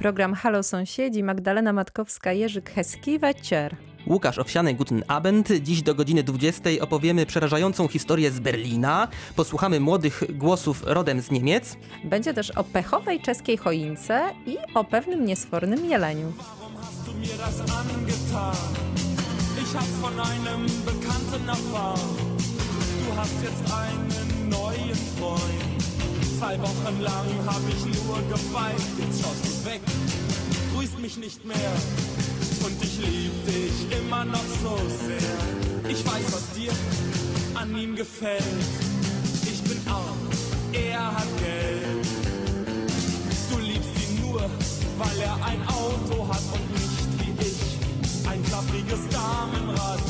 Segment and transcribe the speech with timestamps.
[0.00, 3.76] Program Halo Sąsiedzi, Magdalena Matkowska, Jerzyk Heski, Wieczór.
[4.06, 5.48] Łukasz Owsiany, Guten Abend.
[5.62, 9.08] Dziś do godziny 20 opowiemy przerażającą historię z Berlina.
[9.36, 11.76] Posłuchamy młodych głosów rodem z Niemiec.
[12.04, 16.32] Będzie też o pechowej czeskiej choince i o pewnym niesfornym jeleniu.
[19.62, 22.16] Ich hab's von einem Bekannten erfahren.
[23.06, 25.89] Du hast jetzt einen neuen Freund.
[26.40, 28.80] Zwei Wochen lang hab ich nur geweint.
[28.98, 29.82] Jetzt schaust du weg,
[30.74, 31.72] grüßt mich nicht mehr.
[32.64, 34.74] Und ich lieb dich immer noch so
[35.06, 35.90] sehr.
[35.90, 36.72] Ich weiß, was dir
[37.60, 38.42] an ihm gefällt.
[39.52, 40.16] Ich bin arm,
[40.72, 42.06] er hat Geld.
[43.50, 49.06] Du liebst ihn nur, weil er ein Auto hat und nicht wie ich ein klappriges
[49.10, 50.00] Damenrad.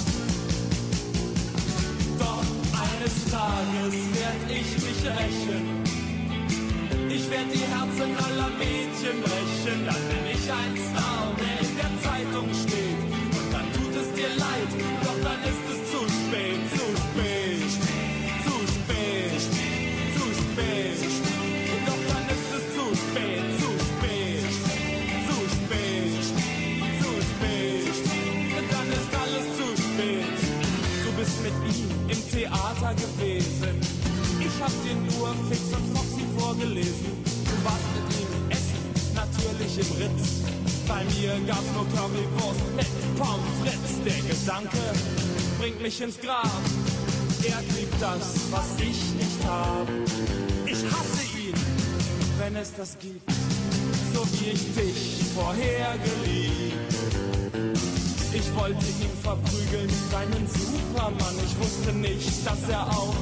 [2.21, 2.45] Doch
[2.79, 5.80] eines Tages werd ich mich rächen.
[7.12, 11.92] Ich werd die Herzen aller Mädchen brechen, dann bin ich ein Star, der in der
[12.06, 13.02] Zeitung steht.
[13.34, 14.71] Und dann tut es dir leid,
[15.02, 17.66] doch dann ist es zu spät, zu spät,
[18.46, 19.43] zu spät,
[20.15, 21.02] zu spät.
[21.85, 24.46] Doch dann ist es zu spät, zu spät,
[25.26, 26.15] zu spät,
[27.02, 27.90] zu spät.
[28.70, 30.38] Dann ist alles zu spät.
[31.02, 33.74] Du bist mit ihm im Theater gewesen.
[34.38, 37.13] Ich hab dir nur Fix und Foxy vorgelesen.
[37.45, 38.80] Du warst mit ihm essen,
[39.15, 40.24] natürlich im Ritz.
[40.88, 43.95] Bei mir gab's nur Currywurst mit Pommes frites.
[44.05, 44.82] Der Gedanke
[45.59, 46.63] bringt mich ins Grab.
[47.45, 49.93] Er kriegt das, was ich nicht habe.
[50.66, 51.55] Ich hasse ihn,
[52.38, 53.30] wenn es das gibt,
[54.13, 56.95] so wie ich dich vorher geliebt.
[58.32, 61.35] Ich wollte ihn verprügeln, deinen Supermann.
[61.45, 63.15] Ich wusste nicht, dass er auch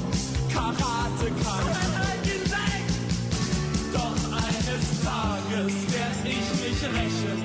[0.53, 2.38] Karate kann.
[5.09, 7.39] Tages werd ich mich rächen.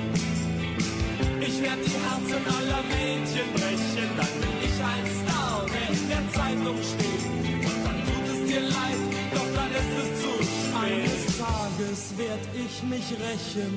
[1.40, 4.08] Ich werd die Herzen aller Mädchen brechen.
[4.18, 7.24] Dann bin ich ein Star, der in der Zeitung steht.
[7.68, 9.02] Und dann tut es dir leid,
[9.36, 10.84] doch dann ist es zu spät.
[10.84, 13.72] Eines Tages werd ich mich rächen.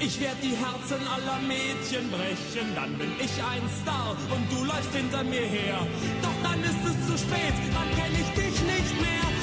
[0.00, 4.92] Ich werd die Herzen aller Mädchen brechen, dann bin ich ein Star und du läufst
[4.92, 5.86] hinter mir her.
[6.20, 9.33] Doch dann ist es zu spät, dann kenn ich dich nicht mehr.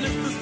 [0.00, 0.40] W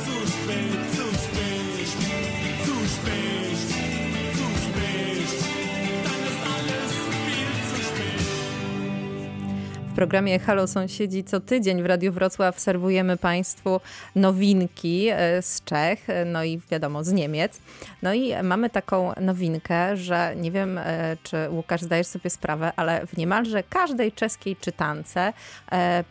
[9.99, 13.81] programie Halo Sąsiedzi co tydzień w Radiu Wrocław serwujemy Państwu
[14.17, 17.61] nowinki e, z Czech, e, no i wiadomo z Niemiec.
[18.03, 23.07] No i mamy taką nowinkę, że nie wiem, e, czy Łukasz zdajesz sobie sprawę, ale
[23.07, 25.33] w niemalże każdej czeskiej czytance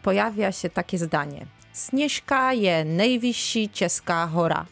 [0.04, 1.57] pojawia się takie zdanie.
[1.86, 4.66] Śnieżka je najwyżsi czeska hora.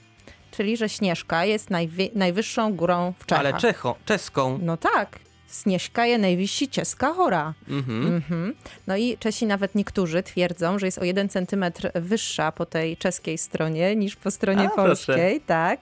[0.52, 1.70] Czyli, że Śnieżka jest
[2.16, 3.46] najwyższą górą w Czechach.
[3.46, 4.60] Ale czecho, czeską.
[4.62, 5.20] No tak.
[5.64, 7.54] Śnieżka je najwyżsi czeska hora.
[7.70, 8.16] Mhm.
[8.16, 8.56] Mhm.
[8.88, 13.38] No i Czesi nawet niektórzy twierdzą, że jest o jeden centymetr wyższa po tej czeskiej
[13.38, 14.86] stronie niż po stronie A, proszę.
[15.14, 15.42] polskiej.
[15.42, 15.82] Tak.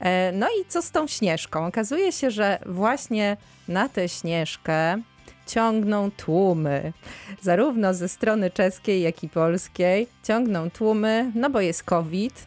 [0.00, 1.66] E, No i co z tą Śnieżką?
[1.66, 3.36] Okazuje się, że właśnie
[3.68, 5.02] na tę Śnieżkę
[5.46, 6.92] ciągną tłumy.
[7.40, 12.46] Zarówno ze strony czeskiej, jak i polskiej ciągną tłumy, no bo jest COVID.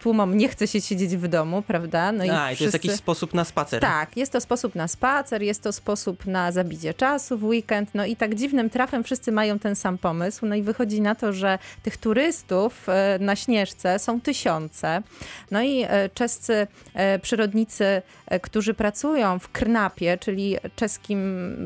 [0.00, 2.12] Tłumom nie chce się siedzieć w domu, prawda?
[2.12, 2.64] No A, i to wszyscy...
[2.64, 3.80] jest jakiś sposób na spacer.
[3.80, 7.90] Tak, jest to sposób na spacer, jest to sposób na zabicie czasu w weekend.
[7.94, 10.46] No i tak dziwnym trafem wszyscy mają ten sam pomysł.
[10.46, 15.02] No i wychodzi na to, że tych turystów e, na Śnieżce są tysiące.
[15.50, 18.02] No i e, czescy e, przyrodnicy,
[18.42, 21.18] którzy pracują w Krnapie, czyli czeskim,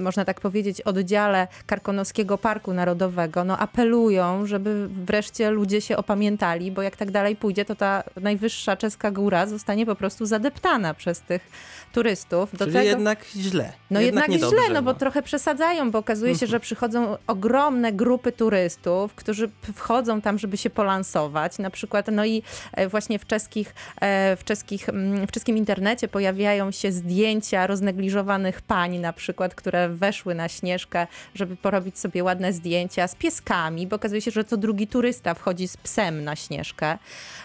[0.03, 6.83] można tak powiedzieć, oddziale Karkonoskiego Parku Narodowego, no apelują, żeby wreszcie ludzie się opamiętali, bo
[6.83, 11.51] jak tak dalej pójdzie, to ta najwyższa czeska góra zostanie po prostu zadeptana przez tych
[11.93, 12.53] turystów.
[12.53, 12.87] Do Czyli tego...
[12.87, 13.73] jednak źle.
[13.91, 18.33] No jednak, niedobrze, źle, no bo trochę przesadzają, bo okazuje się, że przychodzą ogromne grupy
[18.33, 21.59] turystów, którzy wchodzą tam, żeby się polansować.
[21.59, 22.43] Na przykład, no i
[22.73, 28.61] e, właśnie w, czeskich, e, w, czeskich, mm, w czeskim internecie pojawiają się zdjęcia roznegliżowanych
[28.61, 33.97] pań na przykład, które weszły na Śnieżkę, żeby porobić sobie ładne zdjęcia z pieskami, bo
[33.97, 36.99] okazuje się, że to drugi turysta wchodzi z psem na Śnieżkę.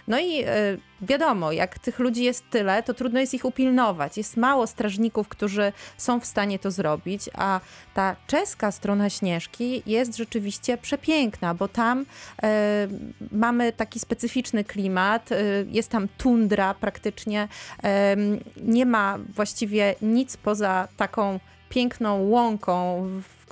[0.07, 4.17] No i e, wiadomo, jak tych ludzi jest tyle, to trudno jest ich upilnować.
[4.17, 7.59] Jest mało strażników, którzy są w stanie to zrobić, a
[7.93, 12.05] ta czeska strona Śnieżki jest rzeczywiście przepiękna, bo tam
[12.43, 12.87] e,
[13.31, 15.35] mamy taki specyficzny klimat, e,
[15.67, 17.47] jest tam tundra praktycznie,
[17.83, 18.15] e,
[18.63, 21.39] nie ma właściwie nic poza taką
[21.69, 23.07] piękną łąką,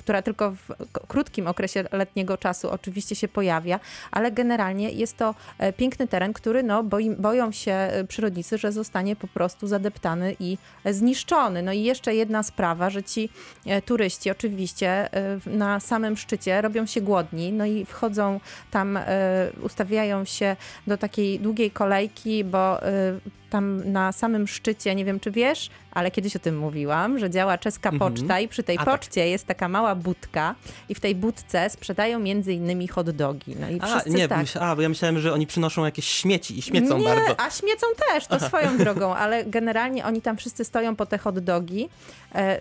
[0.05, 0.71] która tylko w
[1.07, 3.79] krótkim okresie letniego czasu oczywiście się pojawia,
[4.11, 5.35] ale generalnie jest to
[5.77, 11.61] piękny teren, który no, boi, boją się przyrodnicy, że zostanie po prostu zadeptany i zniszczony.
[11.63, 13.29] No i jeszcze jedna sprawa, że ci
[13.85, 15.09] turyści oczywiście
[15.45, 18.39] na samym szczycie robią się głodni, no i wchodzą
[18.71, 18.99] tam,
[19.61, 20.55] ustawiają się
[20.87, 22.79] do takiej długiej kolejki, bo
[23.55, 27.57] tam na samym szczycie, nie wiem czy wiesz, ale kiedyś o tym mówiłam, że działa
[27.57, 28.13] czeska mhm.
[28.13, 28.93] poczta i przy tej A, tak.
[28.93, 29.29] poczcie tak.
[29.29, 30.55] jest taka mała budka
[30.89, 33.55] i w tej budce sprzedają między innymi hot dogi.
[33.59, 34.45] No i a, nie, tak.
[34.59, 37.39] a, bo ja myślałem, że oni przynoszą jakieś śmieci i śmiecą nie, bardzo.
[37.39, 41.39] a śmiecą też, to swoją drogą, ale generalnie oni tam wszyscy stoją po te hot
[41.39, 41.89] dogi,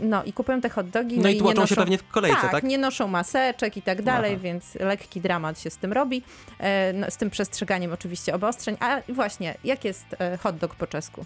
[0.00, 1.16] no i kupują te hot dogi.
[1.16, 2.50] No, no i tłoczą noszą, się pewnie w kolejce, tak?
[2.50, 2.64] tak?
[2.64, 4.42] nie noszą maseczek i tak dalej, Aha.
[4.42, 6.22] więc lekki dramat się z tym robi,
[6.58, 8.76] e, no, z tym przestrzeganiem oczywiście obostrzeń.
[8.80, 11.24] A właśnie, jak jest e, hot dog po czesku?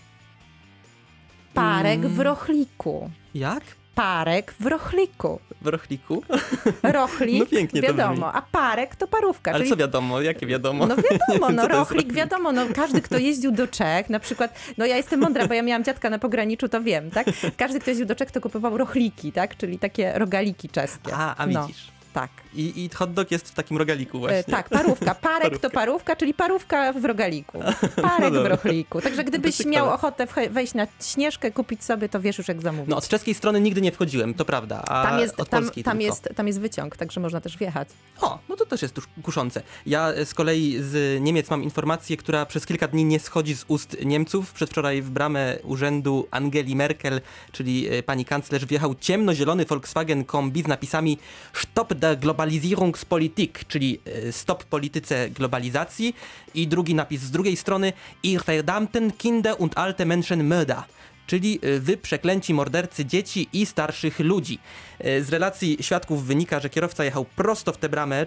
[1.55, 3.11] Parek w rochliku.
[3.35, 3.63] Jak?
[3.99, 5.41] Parek w rochliku.
[5.63, 6.23] W rochliku?
[6.83, 9.51] Rochlik, no pięknie wiadomo, a parek to parówka.
[9.51, 9.71] Ale czyli...
[9.71, 10.87] co wiadomo, jakie wiadomo?
[10.87, 14.97] No wiadomo, no rochlik wiadomo, no każdy, kto jeździł do Czech, na przykład, no ja
[14.97, 17.27] jestem mądra, bo ja miałam dziadka na pograniczu, to wiem, tak?
[17.57, 19.57] Każdy, kto jeździł do Czech, to kupował rochliki, tak?
[19.57, 21.15] Czyli takie rogaliki czeskie.
[21.15, 21.67] A, a no.
[21.67, 21.87] widzisz.
[21.87, 21.98] No.
[22.19, 22.31] Tak.
[22.55, 24.39] I, I hot dog jest w takim rogaliku właśnie.
[24.39, 25.15] E, tak, parówka.
[25.29, 25.69] Parek parówka.
[25.69, 27.59] to parówka, czyli parówka w rogaliku.
[28.03, 29.01] Parek no w rochliku.
[29.01, 32.91] Także gdybyś miał ochotę wejść na Śnieżkę, kupić sobie, to wiesz już jak zamówić.
[32.91, 34.83] No od czeskiej strony nigdy nie wchodziłem, to prawda.
[34.83, 37.89] A tam jest, od tam, tam jest, tam jest wyciąg, także można też wjechać.
[38.21, 39.63] O, no to też jest kuszące.
[39.87, 43.97] Ja z kolei z Niemiec mam informację, która przez kilka dni nie schodzi z ust
[44.05, 44.53] Niemców.
[44.53, 47.21] Przedwczoraj w bramę urzędu Angeli Merkel,
[47.53, 51.19] czyli e, pani kanclerz, wjechał ciemnozielony Volkswagen Kombi z napisami
[51.53, 56.17] Stop der Globalisierungspolitik, czyli e, stop polityce globalizacji
[56.55, 60.83] i drugi napis z drugiej strony Ihr verdammten Kinder und alte Menschen Mörder
[61.27, 64.59] czyli e, wy przeklęci mordercy dzieci i starszych ludzi.
[64.99, 68.27] E, z relacji świadków wynika, że kierowca jechał prosto w tę bramę,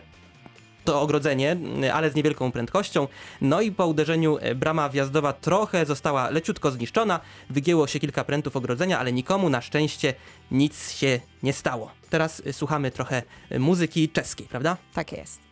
[0.86, 1.57] to ogrodzenie,
[1.94, 3.07] ale z niewielką prędkością.
[3.42, 7.19] No i po uderzeniu brama wjazdowa trochę została leciutko zniszczona,
[7.50, 10.13] wygięło się kilka prętów ogrodzenia, ale nikomu na szczęście
[10.51, 12.00] nic się nie stało.
[12.12, 14.78] Teraz e, słuchamy trochę e, muzyki czeskiej, prawda?
[14.94, 15.52] Tak jest.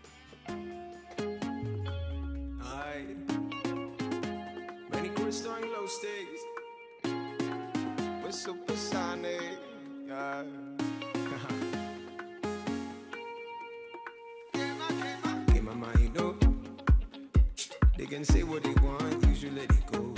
[18.20, 19.24] can say what they want,
[19.56, 20.14] let it go.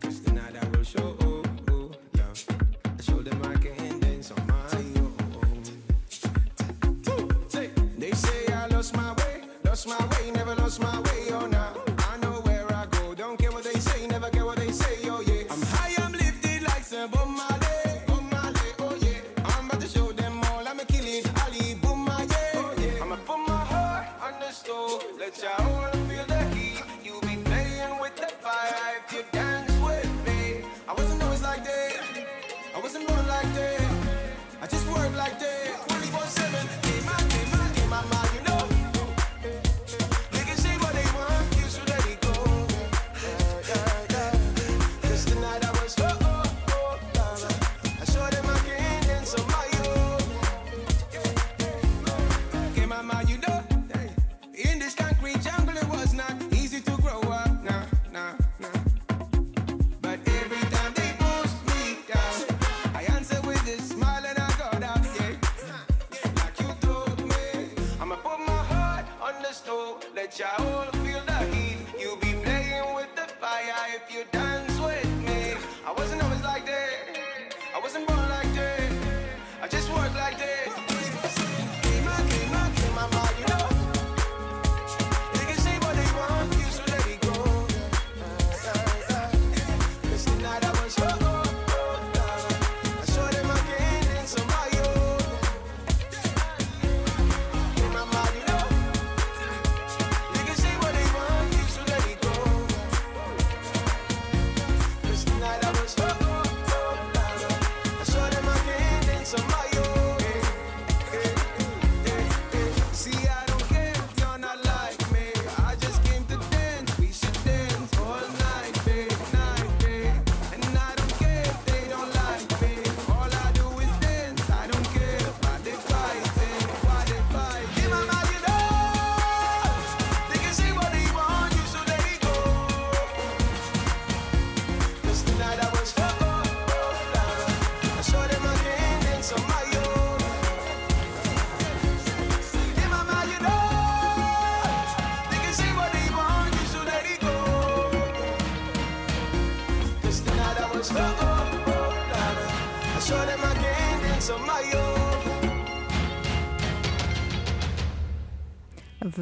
[0.00, 1.27] Cause tonight I will show,
[9.86, 11.27] lost my way, never lost my way,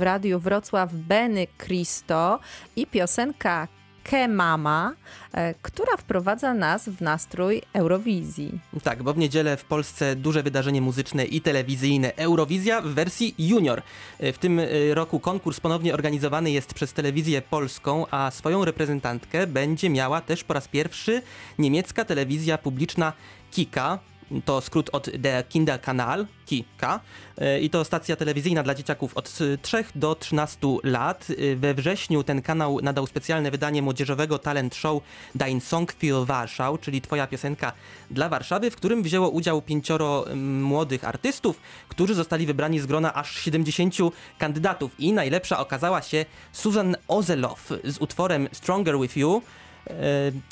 [0.06, 2.40] Radiu Wrocław Benny Cristo
[2.76, 3.68] i piosenka
[4.04, 4.92] Ke-Mama,
[5.32, 8.60] e, która wprowadza nas w nastrój Eurowizji.
[8.82, 13.82] Tak, bo w niedzielę w Polsce duże wydarzenie muzyczne i telewizyjne Eurowizja w wersji junior.
[14.18, 19.46] E, w tym e, roku konkurs ponownie organizowany jest przez telewizję polską, a swoją reprezentantkę
[19.46, 21.22] będzie miała też po raz pierwszy
[21.58, 23.12] niemiecka telewizja publiczna
[23.50, 23.98] Kika
[24.44, 27.00] to skrót od Der Kinderkanal, KIKA,
[27.38, 31.26] e, i to stacja telewizyjna dla dzieciaków od 3 do 13 lat.
[31.30, 35.02] E, we wrześniu ten kanał nadał specjalne wydanie młodzieżowego talent show
[35.34, 37.72] Dein Song für Warschau, czyli Twoja piosenka
[38.10, 40.24] dla Warszawy, w którym wzięło udział pięcioro
[40.62, 43.94] młodych artystów, którzy zostali wybrani z grona aż 70
[44.38, 44.90] kandydatów.
[44.98, 49.42] I najlepsza okazała się Susan Ozelow z utworem Stronger With You,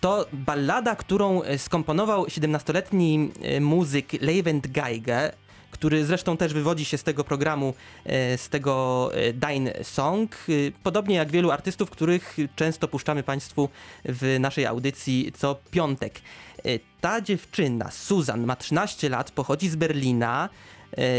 [0.00, 5.32] to ballada, którą skomponował 17-letni e, muzyk Levent Geige,
[5.70, 7.74] który zresztą też wywodzi się z tego programu,
[8.04, 10.46] e, z tego Dine Song,
[10.82, 13.68] podobnie jak wielu artystów, których często puszczamy Państwu
[14.04, 16.20] w naszej audycji co piątek.
[17.00, 20.73] Ta dziewczyna, Susan, ma 13 lat, pochodzi z Berlina, E,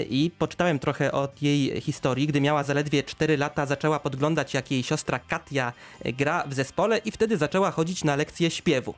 [0.10, 2.28] i poczytałem trochę o jej historii.
[2.28, 6.98] Gdy miała zaledwie 4 lata, zaczęła podglądać, jak jej siostra Katia e, gra w zespole
[6.98, 8.94] i wtedy zaczęła chodzić na lekcje śpiewu.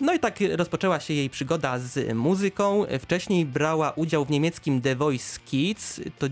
[0.00, 2.84] No i tak rozpoczęła się jej przygoda z muzyką.
[3.00, 6.26] Wcześniej brała udział w niemieckim The Voice Kids, to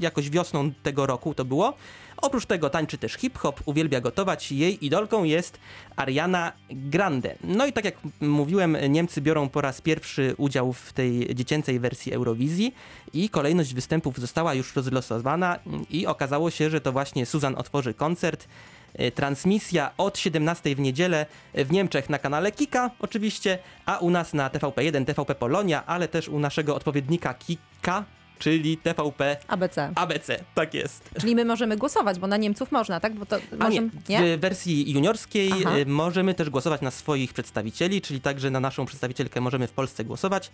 [0.00, 1.74] jakoś wiosną tego roku to było.
[2.16, 4.52] Oprócz tego tańczy też hip-hop, uwielbia gotować.
[4.52, 5.58] Jej idolką jest
[5.96, 7.34] Ariana Grande.
[7.44, 12.12] No i tak jak mówiłem, Niemcy biorą po raz pierwszy udział w tej dziecięcej wersji
[12.12, 12.74] Eurowizji
[13.12, 15.58] i kolejność występów została już rozlosowana
[15.90, 18.48] i okazało się, że to właśnie Susan otworzy koncert.
[18.94, 24.32] E, transmisja od 17 w niedzielę w Niemczech na kanale Kika oczywiście, a u nas
[24.32, 28.04] na TVP1, TVP Polonia, ale też u naszego odpowiednika Kika
[28.40, 29.92] czyli TVP ABC.
[29.94, 31.10] ABC, tak jest.
[31.20, 33.14] Czyli my możemy głosować, bo na Niemców można, tak?
[33.14, 35.76] Bo to A nie, nie, w wersji juniorskiej Aha.
[35.76, 40.04] Y, możemy też głosować na swoich przedstawicieli, czyli także na naszą przedstawicielkę możemy w Polsce
[40.04, 40.50] głosować.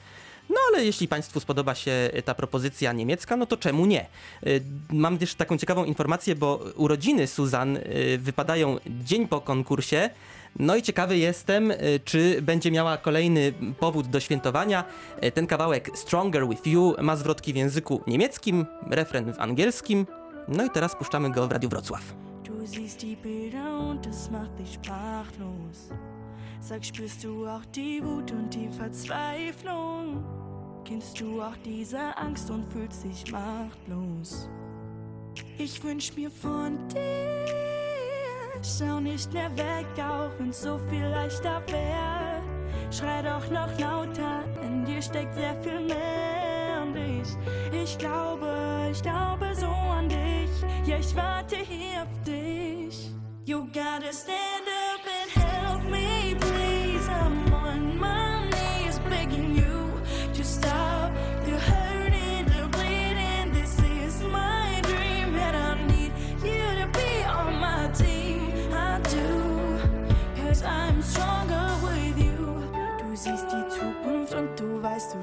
[0.51, 4.07] No ale jeśli Państwu spodoba się ta propozycja niemiecka, no to czemu nie?
[4.47, 7.83] Y, mam też taką ciekawą informację, bo urodziny Suzan y,
[8.19, 10.11] wypadają dzień po konkursie,
[10.59, 14.85] no i ciekawy jestem, y, czy będzie miała kolejny powód do świętowania.
[15.25, 20.07] Y, ten kawałek Stronger With You ma zwrotki w języku niemieckim, refren w angielskim.
[20.49, 22.03] No i teraz puszczamy go w Radiu Wrocław.
[22.45, 25.91] Du siehst die Bilder und das macht dich sprachlos.
[26.61, 30.25] Sag, spürst du auch die Wut und die Verzweiflung?
[30.85, 34.49] Kennst du auch diese Angst und fühlst dich machtlos?
[35.59, 37.76] Ich wünsch mir von dir
[38.63, 42.43] Schau nicht mehr weg, auch wenn's so viel leichter wäre.
[42.91, 46.83] Schrei doch noch lauter, in dir steckt sehr viel mehr.
[46.83, 47.29] Und ich,
[47.73, 50.51] ich glaube, ich glaube so an dich.
[50.87, 53.11] Ja, ich warte hier auf dich.
[53.45, 54.86] You gotta stand up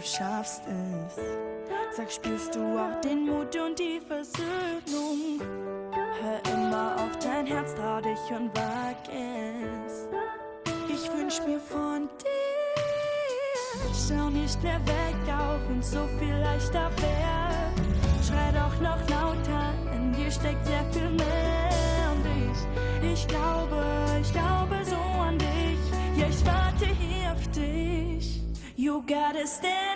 [0.06, 1.16] schaffst es.
[1.96, 5.40] Sag, spürst du auch den Mut und die Versöhnung?
[6.22, 10.08] Hör immer auf dein Herz, trau dich und wag es.
[10.90, 12.34] Ich wünsch mir von dir,
[13.94, 17.54] schau nicht mehr weg, auch wenn's so viel leichter wär.
[18.26, 22.12] Schrei doch noch lauter, in dir steckt sehr viel mehr.
[22.12, 23.84] Und ich, ich glaube,
[24.22, 25.80] ich glaube so an dich.
[26.18, 28.44] Ja, ich warte hier auf dich.
[28.76, 29.93] You gotta stand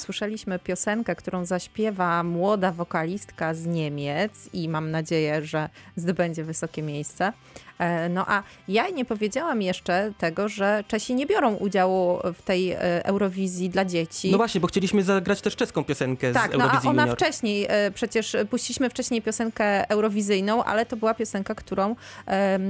[0.00, 7.32] słyszeliśmy piosenkę, którą zaśpiewa młoda wokalistka z Niemiec i mam nadzieję, że zdobędzie wysokie miejsce.
[7.78, 12.72] E, no a ja nie powiedziałam jeszcze tego, że Czesi nie biorą udziału w tej
[12.72, 14.30] e, Eurowizji dla dzieci.
[14.30, 17.16] No właśnie, bo chcieliśmy zagrać też czeską piosenkę tak, z Eurowizji no a ona Junior.
[17.16, 21.96] wcześniej, e, przecież puściliśmy wcześniej piosenkę eurowizyjną, ale to była piosenka, którą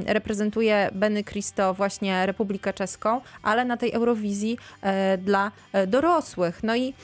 [0.06, 4.58] reprezentuje Benny Cristo, właśnie Republikę Czeską, ale na tej Eurowizji
[5.18, 5.52] dla
[5.86, 6.62] dorosłych.
[6.62, 6.94] No i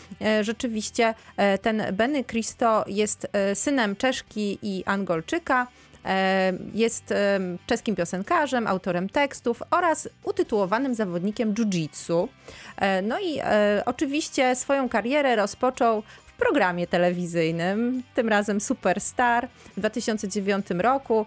[0.40, 1.14] rzeczywiście
[1.62, 5.66] ten Benny Cristo jest synem Czeszki i Angolczyka.
[6.04, 12.28] E, Jest e, czeskim piosenkarzem, autorem tekstów oraz utytułowanym zawodnikiem jiu-jitsu.
[12.76, 13.40] E, No i
[13.87, 21.26] oczywiście swoją karierę rozpoczął w programie telewizyjnym, tym razem Superstar w 2009 roku.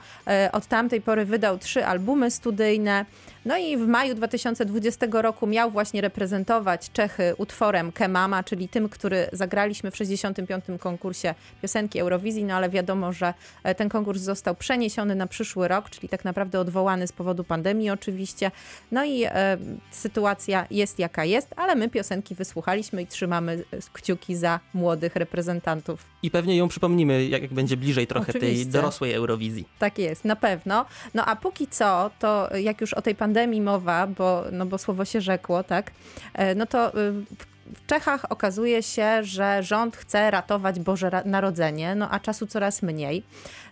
[0.51, 3.05] Od tamtej pory wydał trzy albumy studyjne.
[3.45, 9.27] No i w maju 2020 roku miał właśnie reprezentować Czechy utworem Kemama, czyli tym, który
[9.33, 10.65] zagraliśmy w 65.
[10.79, 13.33] konkursie piosenki Eurowizji, no ale wiadomo, że
[13.63, 17.89] e, ten konkurs został przeniesiony na przyszły rok, czyli tak naprawdę odwołany z powodu pandemii
[17.89, 18.51] oczywiście.
[18.91, 19.57] No i e,
[19.91, 26.05] sytuacja jest jaka jest, ale my piosenki wysłuchaliśmy i trzymamy e, kciuki za młodych reprezentantów.
[26.23, 28.71] I pewnie ją przypomnimy, jak będzie bliżej trochę tej Oczywiście.
[28.71, 29.67] dorosłej Eurowizji.
[29.79, 30.85] Tak jest, na pewno.
[31.13, 35.05] No a póki co, to jak już o tej pandemii mowa, bo, no bo słowo
[35.05, 35.91] się rzekło, tak,
[36.33, 37.55] e, no to y, w-
[37.87, 43.23] Czechach okazuje się, że rząd chce ratować Boże Narodzenie, no a czasu coraz mniej.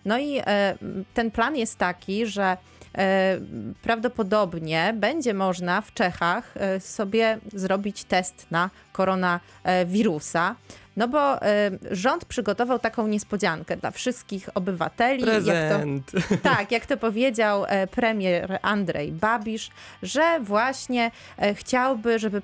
[0.04, 0.74] No i e,
[1.14, 2.56] ten plan jest taki, że
[2.98, 3.38] e,
[3.82, 10.54] prawdopodobnie będzie można w Czechach sobie zrobić test na koronawirusa.
[10.96, 15.20] No bo e, rząd przygotował taką niespodziankę dla wszystkich obywateli.
[15.22, 16.12] Jak to, Prezent.
[16.42, 19.70] tak, jak to powiedział e, premier Andrzej Babisz,
[20.02, 22.42] że właśnie e, chciałby, żeby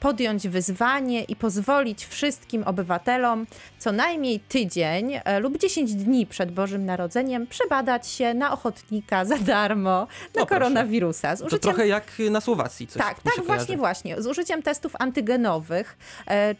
[0.00, 3.46] podjąć wyzwanie i pozwolić wszystkim obywatelom
[3.78, 9.36] co najmniej tydzień e, lub 10 dni przed Bożym Narodzeniem przebadać się na ochotnika za
[9.38, 10.46] darmo na proszę.
[10.46, 11.36] koronawirusa.
[11.36, 13.76] Z To użyciem trochę jak na Słowacji coś tak, tak, właśnie, kojarzy.
[13.76, 14.22] właśnie.
[14.22, 15.98] Z użyciem testów antygenowych,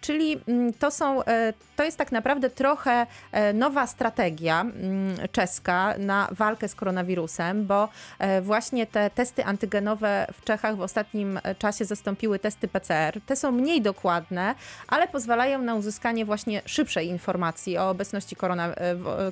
[0.01, 5.95] czyli mm, to są, e, to jest tak naprawdę trochę e, nowa strategia mm, czeska
[5.99, 11.85] na walkę z koronawirusem, bo e, właśnie te testy antygenowe w Czechach w ostatnim czasie
[11.85, 13.21] zastąpiły testy PCR.
[13.27, 14.55] Te są mniej dokładne,
[14.89, 18.75] ale pozwalają na uzyskanie właśnie szybszej informacji o obecności korona,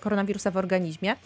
[0.01, 1.17] koronawirusa w organizmie.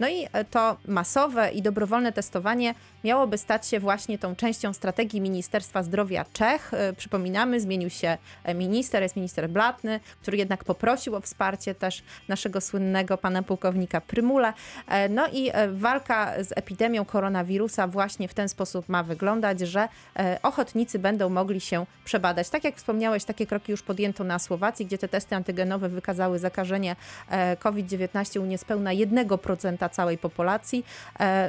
[0.00, 5.82] No i to masowe i dobrowolne testowanie miałoby stać się właśnie tą częścią strategii Ministerstwa
[5.82, 6.72] Zdrowia Czech.
[6.96, 8.18] Przypominamy, zmienił się
[8.54, 14.52] minister, jest minister Blatny, który jednak poprosił o wsparcie też naszego słynnego pana pułkownika Prymule.
[14.88, 19.88] E, No i e, walka z epidemią koronawirusa właśnie w ten sposób ma wyglądać, że
[20.16, 22.50] e, ochotnicy będą mogli się przebadać.
[22.50, 26.96] Tak jak wspomniałeś, takie kroki już podjęto na Słowacji, gdzie te testy antygenowe wykazały zakażenie
[27.30, 30.84] e, COVID-19 u niespełna 1% całej populacji.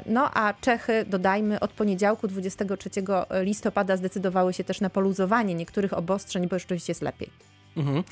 [0.06, 2.90] No a Czechy, dodajmy, od poniedziałku 23
[3.42, 7.61] listopada zdecydowały się też na poluzowanie niektórych obostrzeń, bo rzeczywiście jest lepiej.
[7.78, 8.04] Mhm.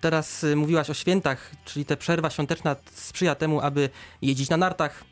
[0.00, 3.90] Teraz y, mówiłaś o świętach, czyli ta przerwa świąteczna sprzyja temu, aby
[4.22, 5.04] jeździć na nartach,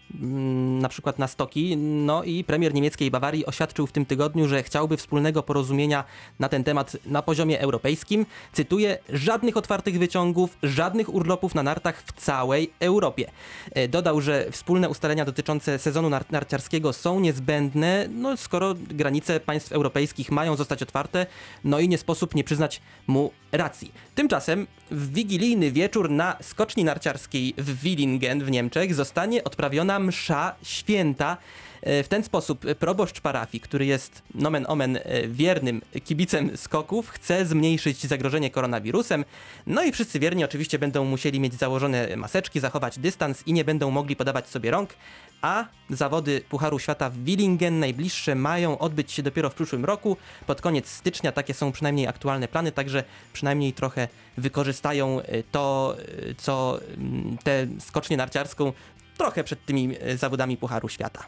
[0.81, 1.77] na przykład na stoki.
[1.77, 6.05] No i premier niemieckiej Bawarii oświadczył w tym tygodniu, że chciałby wspólnego porozumienia
[6.39, 8.27] na ten temat na poziomie europejskim.
[8.53, 13.31] Cytuję: żadnych otwartych wyciągów, żadnych urlopów na nartach w całej Europie.
[13.73, 19.73] E, Dodał, że wspólne ustalenia dotyczące sezonu nar- narciarskiego są niezbędne, no skoro granice państw
[19.73, 21.27] europejskich mają zostać otwarte,
[21.65, 23.93] no i nie sposób nie przyznać mu racji.
[24.15, 31.37] Tymczasem w wigilijny wieczór na skoczni narciarskiej w Willingen w Niemczech zostanie odprawiona msza święta.
[31.83, 37.47] E, W ten sposób proboszcz parafii, który jest nomen omen e, wiernym kibicem skoków, chce
[37.47, 39.25] zmniejszyć zagrożenie koronawirusem.
[39.67, 43.91] No i wszyscy wierni oczywiście będą musieli mieć założone maseczki, zachować dystans i nie będą
[43.91, 44.95] mogli podawać sobie rąk.
[45.43, 50.17] A zawody Pucharu Świata w Willingen najbliższe mają odbyć się dopiero w przyszłym roku.
[50.47, 55.97] Pod koniec stycznia takie są przynajmniej aktualne plany, także przynajmniej trochę wykorzystają e, to,
[56.37, 58.73] co mm, tę skocznię narciarską
[59.19, 61.25] trochę przed tymi e, zawodami Pucharu Świata.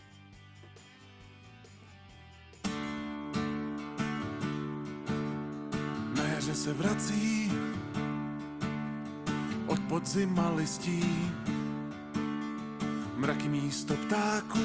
[6.17, 7.53] Na jaře se vrací
[9.67, 11.03] od podzima listí
[13.17, 14.65] mraky místo ptáků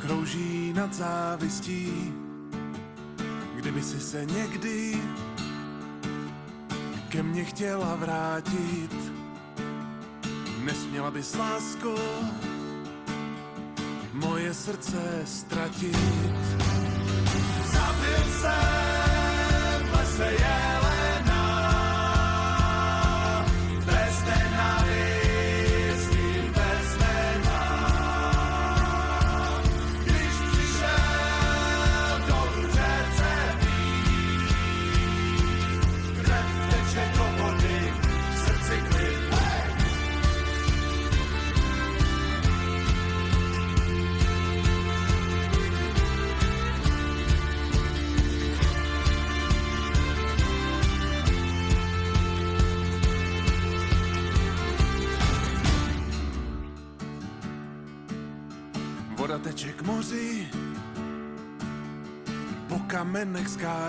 [0.00, 2.12] krouží nad závistí.
[3.56, 5.02] Kdyby si se někdy
[7.08, 9.12] ke mně chtěla vrátit,
[10.64, 11.94] nesměla bys lásko
[14.12, 15.96] moje srdce ztratit.
[17.72, 20.71] Zabil jsem v lese jelene,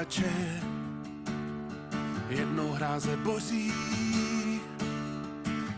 [0.04, 0.62] pláče,
[2.30, 3.74] jednou hráze boří,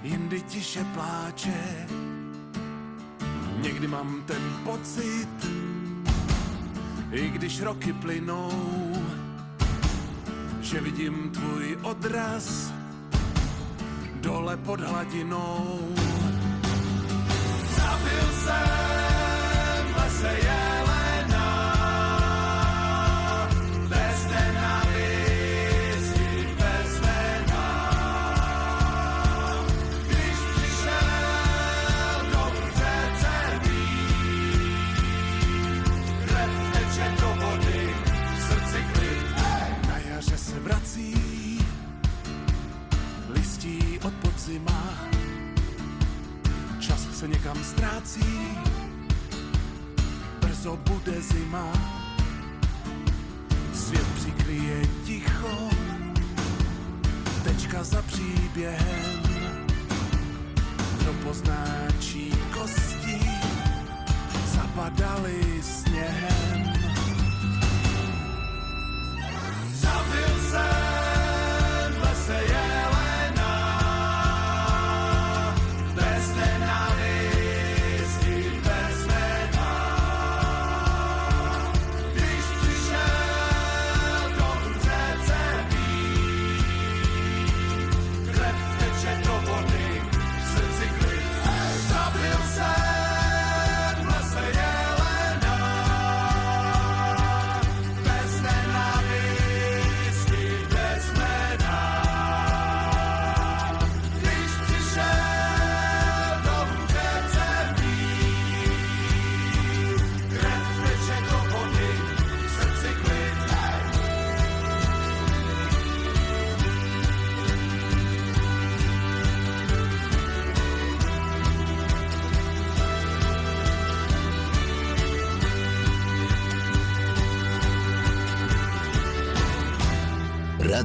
[0.04, 1.88] jindy tiše pláče.
[3.62, 5.48] Někdy mám ten pocit,
[7.12, 8.52] i když roky plynou,
[10.62, 12.74] že vidím tvůj odraz
[14.22, 15.80] dole pod hladinou.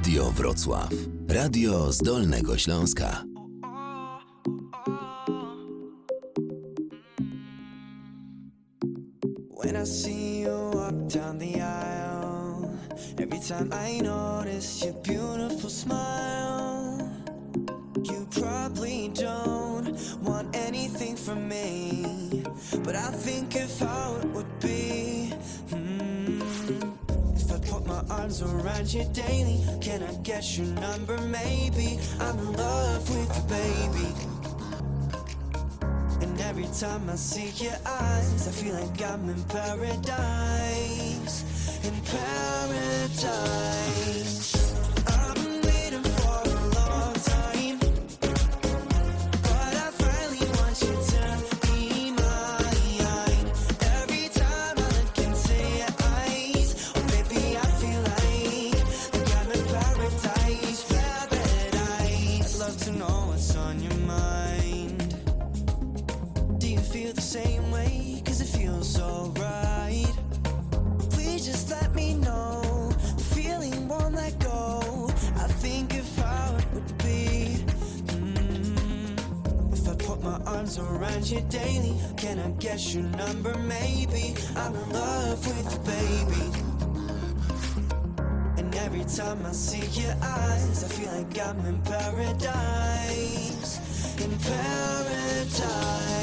[0.01, 0.91] Radio Wrocław.
[1.29, 3.30] Radio z Dolnego Śląska.
[32.21, 34.15] I'm in love with you, baby.
[36.21, 41.45] And every time I see your eyes, I feel like I'm in paradise.
[41.83, 43.80] In paradise.
[80.81, 81.97] around you daily.
[82.17, 83.57] Can I guess your number?
[83.59, 86.47] Maybe I'm in love with you, baby.
[88.59, 93.79] And every time I see your eyes, I feel like I'm in paradise.
[94.21, 96.20] In paradise.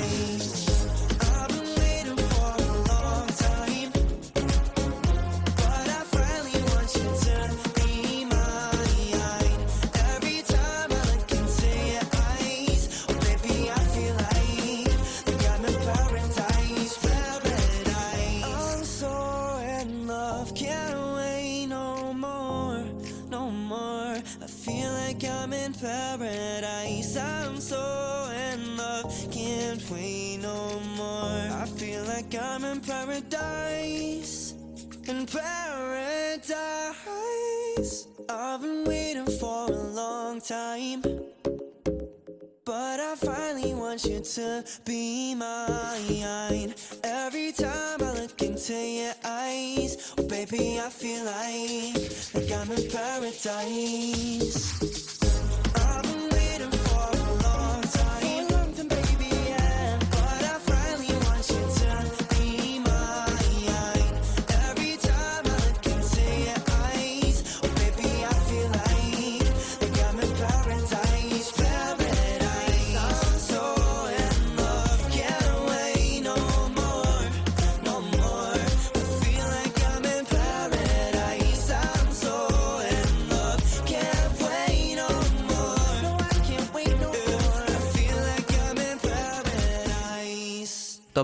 [42.68, 46.76] But I finally want you to be mine.
[47.02, 51.96] Every time I look into your eyes, oh baby, I feel like,
[52.34, 53.98] like I'm in paradise.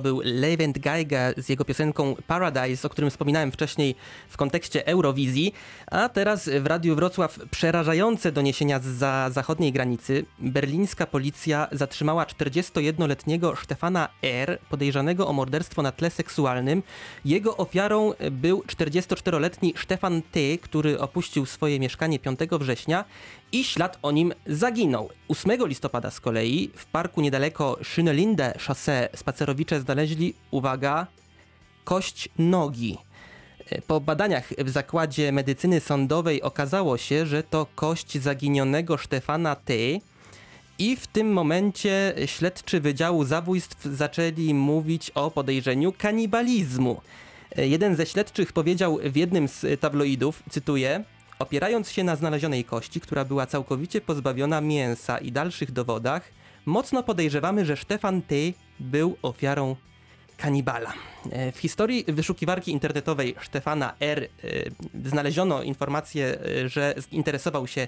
[0.04, 3.96] Był Levent Geiger z jego piosenką Paradise, o którym wspominałem wcześniej
[4.30, 5.54] w kontekście Eurowizji.
[5.92, 10.26] A teraz w Radiu Wrocław przerażające doniesienia z za zachodniej granicy.
[10.40, 16.84] Berlińska policja zatrzymała 41-letniego Stefana R., podejrzanego o morderstwo na tle seksualnym.
[17.26, 23.06] Jego ofiarą był 44-letni Stefan T., który opuścił swoje mieszkanie 5 września
[23.54, 25.10] i ślad o nim zaginął.
[25.28, 31.08] 8 listopada z kolei w parku niedaleko Schönelinde Chaussee spacerowicze znaleźli, uwaga,
[31.84, 32.98] kość nogi.
[33.88, 39.74] Po badaniach w zakładzie medycyny sądowej okazało się, że to kość zaginionego Stefana T.
[40.80, 47.02] I w tym momencie śledczy Wydziału Zabójstw zaczęli mówić o podejrzeniu kanibalizmu.
[47.58, 51.04] Jeden ze śledczych powiedział w jednym z tabloidów, cytuję,
[51.40, 56.32] opierając się na znalezionej kości, która była całkowicie pozbawiona mięsa i dalszych dowodach,
[56.66, 58.36] mocno podejrzewamy, że Stefan T.
[58.80, 59.76] był ofiarą
[60.38, 60.94] kanibala.
[61.32, 64.24] E, W historii wyszukiwarki internetowej Stefana R.
[64.24, 64.28] e,
[65.10, 67.88] znaleziono informację, e, że interesował się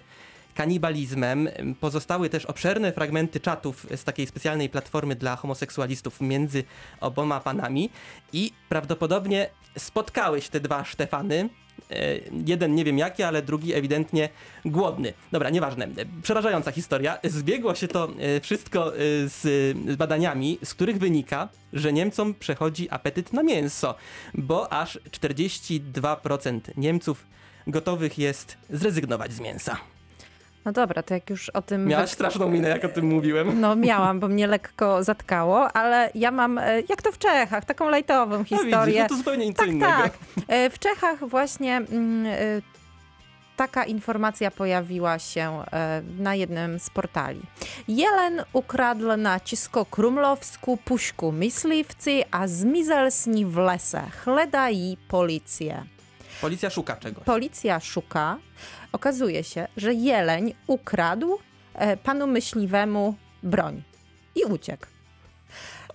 [0.55, 1.49] kanibalizmem.
[1.79, 6.63] Pozostały też obszerne fragmenty czatów z takiej specjalnej platformy dla homoseksualistów między
[7.01, 7.89] oboma panami
[8.33, 11.49] i prawdopodobnie spotkałeś te dwa Stefany.
[11.91, 14.29] E, Jeden nie wiem jaki, ale drugi ewidentnie
[14.65, 15.13] głodny.
[15.31, 15.85] Dobra, nieważne.
[15.85, 15.89] E,
[16.21, 17.17] Przerażająca historia.
[17.23, 18.91] Zbiegło się to e, wszystko
[19.25, 23.95] z badaniami, z których wynika, że Niemcom przechodzi apetyt na mięso,
[24.33, 27.25] bo aż 42% Niemców
[27.67, 29.77] gotowych jest zrezygnować z mięsa.
[30.65, 31.85] No dobra, to jak już o tym...
[31.85, 33.61] Miałaś straszną minę, jak o tym mówiłem.
[33.61, 37.89] No miałam, bo mnie lekko zatkało, ale ja mam, e, jak to w Czechach, taką
[37.89, 38.85] lajtową historię.
[38.85, 39.93] widzisz, no to zupełnie nic tak, innego.
[40.03, 40.13] tak.
[40.47, 42.61] E, W Czechach właśnie mm, e,
[43.57, 45.63] taka informacja pojawiła się
[46.17, 47.41] na jednym z portali.
[47.87, 54.01] Jelen ukradł na Cisko-Krumlovsku pušku myśliwcy, a zmizel ní w lese.
[54.23, 55.83] Chleda i policję.
[56.41, 57.23] Policja szuka czegoś.
[57.23, 58.37] Policja szuka.
[58.95, 61.37] Okazuje się, że jeleń ukradł
[61.73, 63.83] e, panu myśliwemu broń
[64.35, 64.94] i uciekł.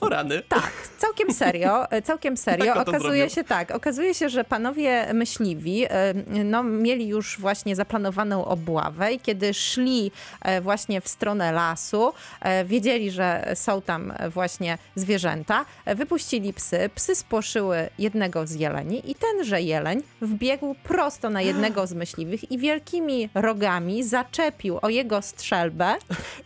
[0.00, 0.42] O rany.
[0.48, 2.74] Tak, całkiem serio, całkiem serio.
[2.74, 8.44] To Okazuje się tak, okazuje się, że panowie myśliwi e, no, mieli już właśnie zaplanowaną
[8.44, 14.78] obławę i kiedy szli e, właśnie w stronę lasu, e, wiedzieli, że są tam właśnie
[14.94, 21.86] zwierzęta, wypuścili psy, psy spłoszyły jednego z jeleni i tenże jeleń wbiegł prosto na jednego
[21.86, 25.94] z myśliwych i wielkimi rogami zaczepił o jego strzelbę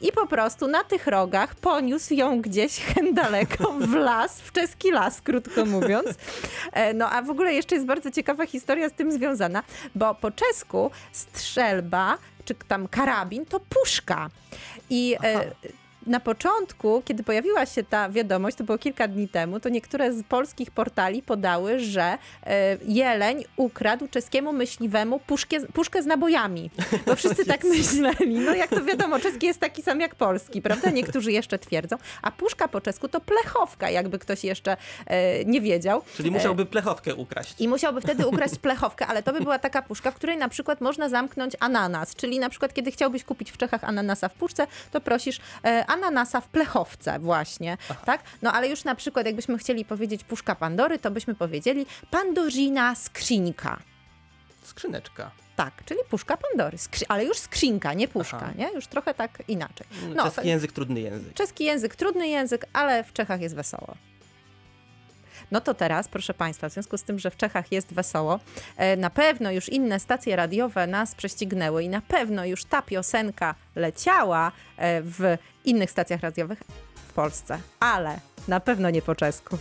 [0.00, 3.14] i po prostu na tych rogach poniósł ją gdzieś hen
[3.44, 6.08] daleko w las, w czeski las, krótko mówiąc.
[6.72, 9.62] E, No a w ogóle jeszcze jest bardzo ciekawa historia z tym związana,
[9.94, 14.30] bo po czesku strzelba, czy tam karabin, to puszka.
[14.90, 15.50] I e,
[16.06, 20.22] na początku, kiedy pojawiła się ta wiadomość, to było kilka dni temu, to niektóre z
[20.22, 26.70] polskich portali podały, że e, jeleń ukradł czeskiemu myśliwemu puszkę, puszkę z nabojami.
[27.06, 28.34] Bo wszyscy tak myśleli.
[28.34, 30.90] No jak to wiadomo, czeski jest taki sam jak polski, prawda?
[30.90, 31.96] Niektórzy jeszcze twierdzą.
[32.22, 36.02] A puszka po czesku to plechowka, jakby ktoś jeszcze e, nie wiedział.
[36.16, 37.60] Czyli musiałby plechowkę ukraść.
[37.60, 40.80] I musiałby wtedy ukraść plechowkę, ale to by była taka puszka, w której na przykład
[40.80, 42.14] można zamknąć ananas.
[42.14, 46.40] Czyli na przykład, kiedy chciałbyś kupić w Czechach ananasa w puszce, to prosisz e, ananasa
[46.40, 48.22] w plechowce właśnie, tak?
[48.42, 53.78] No ale już na przykład, jakbyśmy chcieli powiedzieć puszka Pandory, to byśmy powiedzieli pandorina skrzynka.
[54.62, 55.30] Skrzyneczka.
[55.56, 58.52] Tak, czyli puszka Pandory, Skrzy- ale już skrzynka, nie puszka, Aha.
[58.58, 58.70] nie?
[58.74, 59.86] Już trochę tak inaczej.
[60.08, 61.34] No, No, Czeski język, trudny język.
[61.34, 63.94] Czeski język, trudny język, ale w Czechach jest wesoło.
[65.50, 68.40] No to teraz, proszę Państwa, w związku z tym, że w Czechach jest wesoło,
[68.76, 73.54] e, na pewno już inne stacje radiowe nas prześcignęły i na pewno już ta piosenka
[73.76, 76.62] leciała e, w innych stacjach radiowych
[77.08, 79.58] w Polsce, ale na pewno nie po czesku.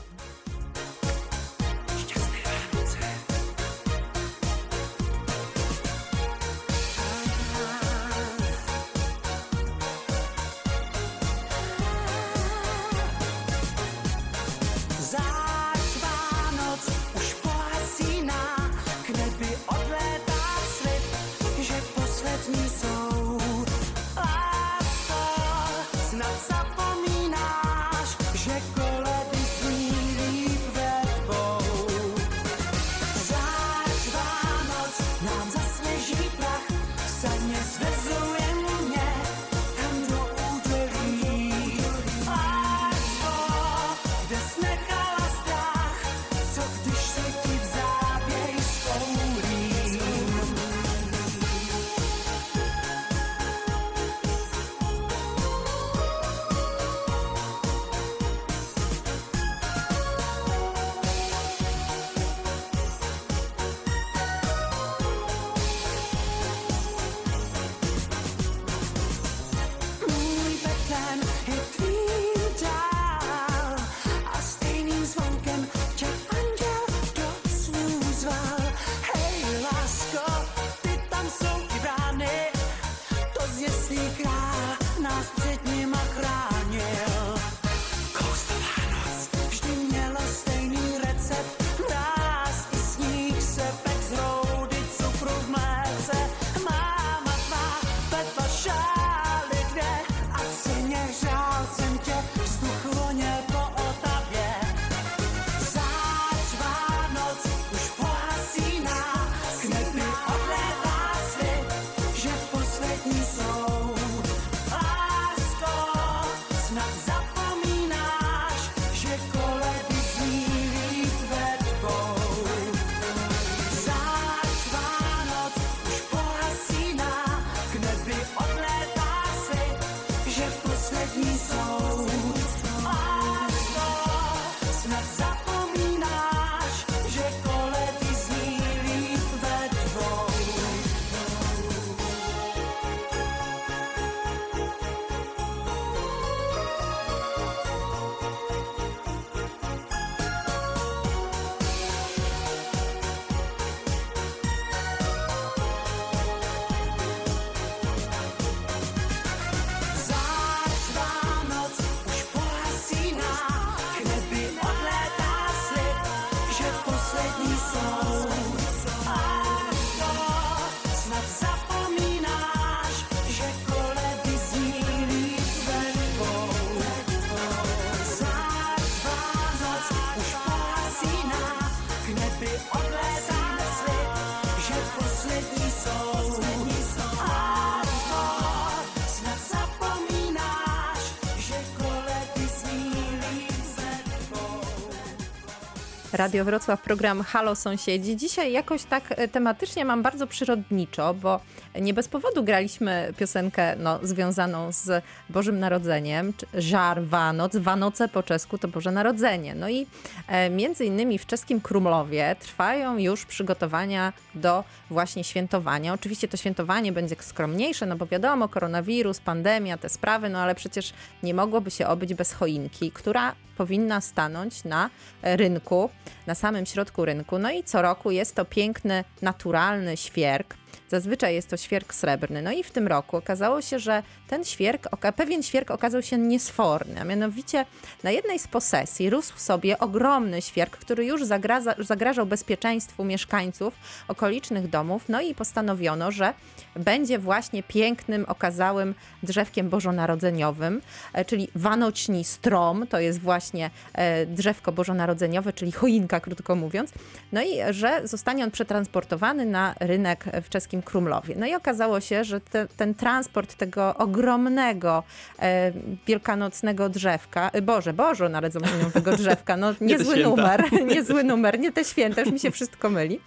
[196.13, 198.17] Radio Wrocław, program Halo Sąsiedzi.
[198.17, 201.39] Dzisiaj jakoś tak e, tematycznie mam bardzo przyrodniczo, bo
[201.82, 207.56] nie bez powodu graliśmy piosenkę no, związaną z Bożym Narodzeniem, Żar Wanoc.
[207.56, 209.56] Wanoce po czesku to Boże Narodzenie.
[209.56, 209.88] No i
[210.27, 215.94] e, między innymi w czeskim Krumlowie trwają już przygotowania do właśnie świętowania.
[215.94, 220.94] Oczywiście to świętowanie będzie skromniejsze, no bo wiadomo, koronawirus, pandemia, te sprawy, no ale przecież
[221.23, 224.90] nie mogłoby się obyć bez choinki, która powinna stanąć na
[225.23, 225.90] rynku,
[226.27, 227.39] na samym środku rynku.
[227.39, 230.56] No i co roku jest to piękny, naturalny świerk.
[230.94, 232.41] Zazwyczaj jest to świerk srebrny.
[232.41, 237.02] No i w tym roku okazało się, że ten świerk, pewien świerk okazał się niesforny.
[237.02, 237.65] A mianowicie
[238.04, 243.73] na jednej z posesji rósł sobie ogromny świerk, który już zagraza, zagrażał bezpieczeństwu mieszkańców
[244.08, 245.10] okolicznych domów.
[245.10, 246.33] No i postanowiono, że
[246.75, 250.81] będzie właśnie pięknym, okazałym drzewkiem bożonarodzeniowym,
[251.13, 256.91] e, czyli wanoćni strom, to jest właśnie e, drzewko bożonarodzeniowe, czyli choinka, krótko mówiąc.
[257.31, 261.36] No i że zostanie on przetransportowany na rynek w czeskim Krumlowie.
[261.38, 265.04] No i okazało się, że te, ten transport tego ogromnego
[265.40, 265.71] e,
[266.08, 270.63] wielkanocnego drzewka, e, Boże, bożonarodzeniowego drzewka, no Nie te niezły numer,
[270.96, 273.19] niezły numer, nie te święta, już mi się wszystko myli.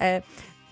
[0.00, 0.22] E,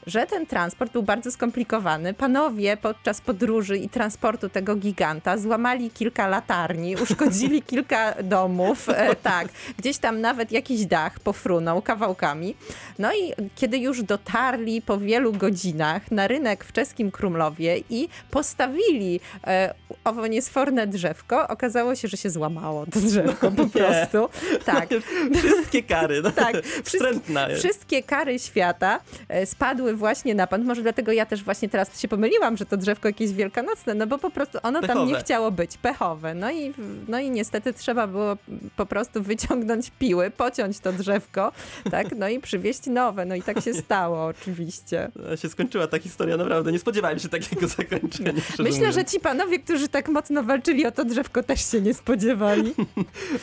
[0.09, 2.15] że ten transport był bardzo skomplikowany.
[2.15, 9.49] Panowie podczas podróży i transportu tego giganta złamali kilka latarni, uszkodzili kilka domów, e, tak,
[9.79, 12.55] gdzieś tam nawet jakiś dach pofrunął kawałkami.
[12.99, 19.21] No i kiedy już dotarli po wielu godzinach na rynek w czeskim Krumlowie i postawili
[19.47, 23.71] e, owo niesforne drzewko, okazało się, że się złamało to drzewko po nie.
[23.71, 24.29] prostu.
[24.65, 24.89] Tak.
[25.39, 26.23] Wszystkie kary.
[26.23, 26.31] No.
[26.31, 26.55] Tak,
[27.49, 27.65] jest.
[27.65, 30.65] Wszystkie kary świata e, spadły właśnie na pan.
[30.65, 34.19] Może dlatego ja też właśnie teraz się pomyliłam, że to drzewko jakieś wielkanocne, no bo
[34.19, 35.21] po prostu ono tam nie Pechowe.
[35.21, 36.35] chciało być, pechowe.
[36.35, 36.75] No i,
[37.09, 38.37] no i niestety trzeba było
[38.77, 41.53] po prostu wyciągnąć piły, pociąć to drzewko,
[41.91, 43.25] tak, no i przywieźć nowe.
[43.25, 45.11] No i tak się stało oczywiście.
[45.17, 46.73] No, się skończyła ta historia, naprawdę.
[46.73, 48.33] Nie spodziewałem się takiego zakończenia.
[48.59, 52.75] Myślę, że ci panowie, którzy tak mocno walczyli o to drzewko, też się nie spodziewali.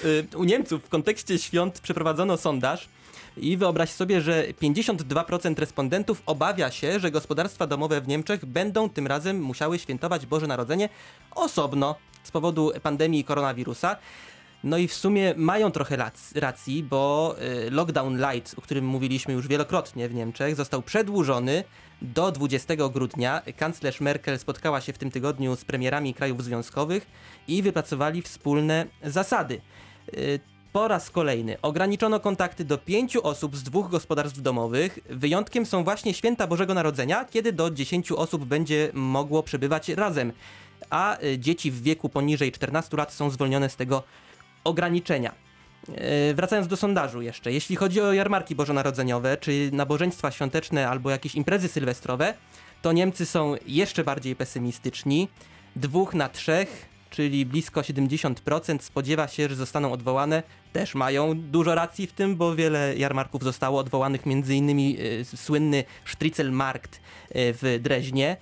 [0.05, 2.89] Y, U Niemców w kontekście świąt przeprowadzono sondaż
[3.37, 9.07] i wyobraź sobie, że 52% respondentów obawia się, że gospodarstwa domowe w Niemczech będą tym
[9.07, 10.89] razem musiały świętować Boże Narodzenie
[11.35, 13.97] osobno z powodu pandemii koronawirusa.
[14.63, 17.35] No i w sumie mają trochę rac- racji, bo
[17.67, 21.63] y, lockdown light, o którym mówiliśmy już wielokrotnie w Niemczech, został przedłużony
[22.01, 23.41] do 20 grudnia.
[23.57, 27.07] Kanclerz Merkel spotkała się w tym tygodniu z premierami krajów związkowych
[27.47, 29.61] i wypracowali wspólne zasady.
[30.75, 34.99] Y, Po raz kolejny ograniczono kontakty do pięciu osób z dwóch gospodarstw domowych.
[35.09, 40.33] Wyjątkiem są właśnie święta Bożego Narodzenia, kiedy do 10 osób będzie mogło przebywać razem,
[40.89, 44.03] a y, dzieci w wieku poniżej 14 lat są zwolnione z tego
[44.63, 45.31] ograniczenia.
[45.95, 51.35] E, Wracając do sondażu jeszcze, jeśli chodzi o jarmarki bożonarodzeniowe, czy nabożeństwa świąteczne albo jakieś
[51.35, 52.33] imprezy sylwestrowe,
[52.81, 55.27] to Niemcy są jeszcze bardziej pesymistyczni.
[55.75, 60.43] Dwóch na trzech, czyli blisko 70% spodziewa się, że zostaną odwołane.
[60.73, 66.95] Też mają dużo racji w tym, bo wiele jarmarków zostało odwołanych, innymi e, słynny Striczelmarkt
[66.95, 66.99] e,
[67.53, 68.37] w Dreźnie.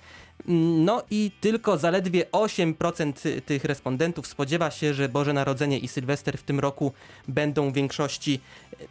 [0.84, 6.42] No i tylko zaledwie 8% tych respondentów spodziewa się, że Boże Narodzenie i Sylwester w
[6.42, 6.92] tym roku
[7.28, 8.40] będą w większości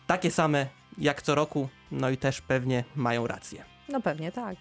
[0.08, 0.68] takie same
[0.98, 3.64] jak co roku, no i też pewnie mają rację.
[3.90, 4.56] No pewnie tak.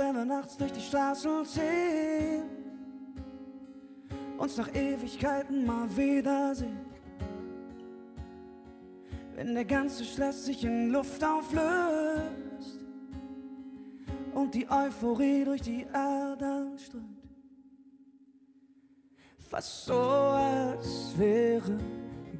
[0.00, 2.42] Wenn wir nachts durch die Straßen ziehen,
[4.38, 6.80] uns nach Ewigkeiten mal wiedersehen.
[9.34, 12.80] Wenn der ganze Stress sich in Luft auflöst
[14.32, 17.04] und die Euphorie durch die Adern strömt.
[19.50, 21.78] Fast so, als wäre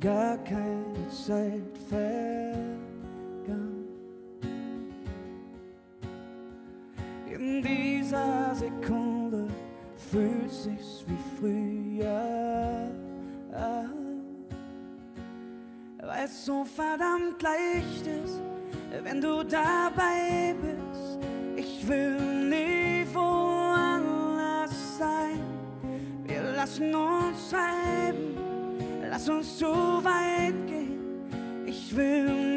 [0.01, 2.80] gar keine Zeit vergangen.
[8.11, 9.47] Dieser Sekunde
[10.11, 12.89] fühlt sich's wie früher.
[16.03, 18.41] Weil es so verdammt leicht ist,
[19.05, 21.19] wenn du dabei bist.
[21.57, 22.17] Ich will
[22.49, 25.41] nie woanders sein.
[26.25, 28.37] Wir lassen uns treiben,
[29.09, 30.99] lass uns zu weit gehen.
[31.65, 32.50] Ich will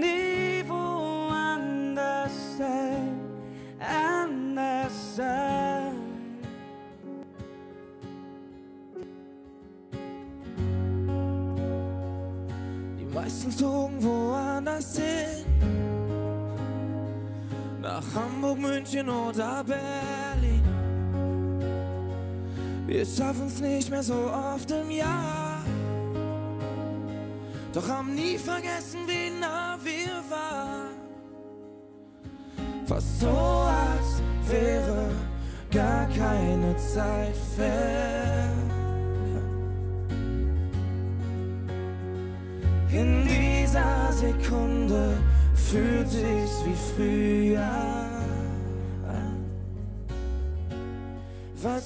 [18.16, 20.61] Hamburg, München oder Berlin.
[22.86, 25.64] Wir schaffen's nicht mehr so oft im Jahr.
[27.74, 30.93] Doch haben nie vergessen, wie nah wir waren.
[32.86, 35.09] Fast so, als wäre
[35.72, 38.72] gar keine Zeit fern.
[42.91, 45.18] In dieser Sekunde
[45.55, 48.03] fühlt sich's wie früher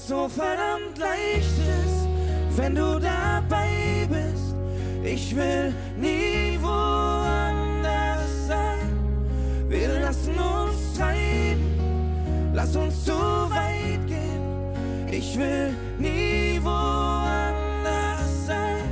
[0.07, 2.07] so verdammt leicht ist,
[2.55, 4.55] wenn du dabei bist.
[5.03, 9.67] Ich will nie woanders sein.
[9.67, 15.11] Wir lassen uns treiben, lass uns zu weit gehen.
[15.11, 18.87] Ich will nie woanders sein.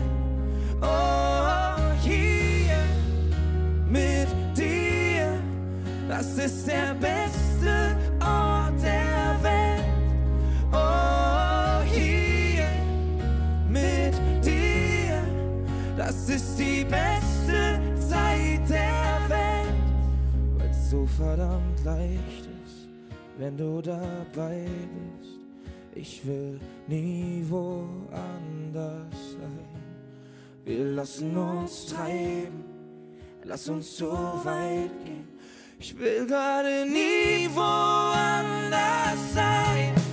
[0.81, 2.75] Oh, hier
[3.87, 5.39] mit dir,
[6.09, 7.94] das ist der beste
[21.17, 22.87] verdammt leicht ist,
[23.37, 24.65] wenn du dabei
[25.19, 25.39] bist.
[25.93, 29.65] Ich will nie woanders sein.
[30.65, 32.65] Wir lassen uns treiben,
[33.43, 34.11] lass uns so
[34.43, 35.27] weit gehen.
[35.79, 40.04] Ich will gerade nie woanders sein.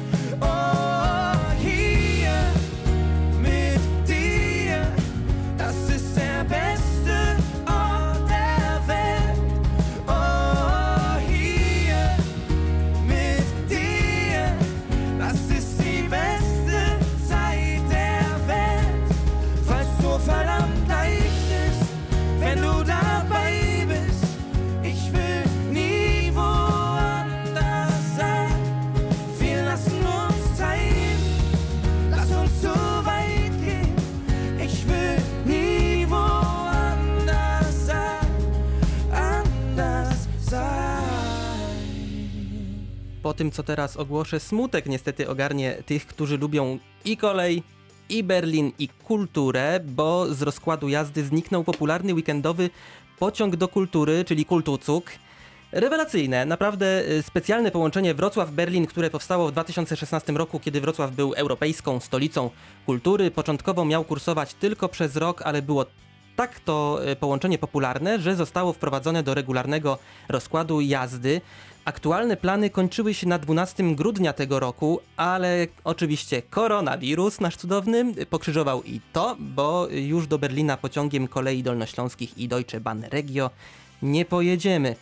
[43.32, 47.62] Po tym, co teraz ogłoszę, smutek niestety ogarnie tych, którzy lubią i kolej,
[48.08, 52.70] i Berlin, i kulturę, bo z rozkładu jazdy zniknął popularny weekendowy
[53.18, 55.10] pociąg do kultury, czyli Kultucuk.
[55.72, 62.00] Rewelacyjne, naprawdę y, specjalne połączenie Wrocław-Berlin, które powstało w 2016 roku, kiedy Wrocław był europejską
[62.00, 62.50] stolicą
[62.86, 63.30] kultury.
[63.30, 65.86] Początkowo miał kursować tylko przez rok, ale było
[66.36, 71.40] tak to y, połączenie popularne, że zostało wprowadzone do regularnego rozkładu jazdy.
[71.84, 78.82] Aktualne plany kończyły się na 12 grudnia tego roku, ale oczywiście koronawirus nasz cudowny pokrzyżował
[78.82, 83.50] i to, bo już do Berlina pociągiem kolei dolnośląskich i Deutsche Bahn Regio
[84.02, 84.96] nie pojedziemy.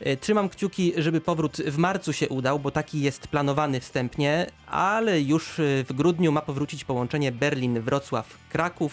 [0.00, 5.20] E, Trzymam kciuki, żeby powrót w marcu się udał, bo taki jest planowany wstępnie, ale
[5.20, 8.90] już e, w grudniu ma powrócić połączenie Berlin-Wrocław-Kraków,